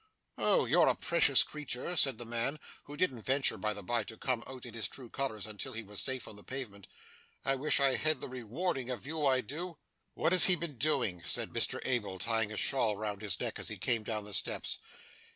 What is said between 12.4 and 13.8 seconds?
a shawl round his neck as he